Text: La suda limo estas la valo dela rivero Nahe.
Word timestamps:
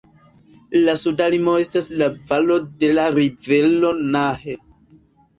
La 0.85 0.93
suda 0.99 1.25
limo 1.33 1.51
estas 1.63 1.89
la 2.01 2.07
valo 2.29 2.57
dela 2.83 3.03
rivero 3.17 3.91
Nahe. 4.15 4.57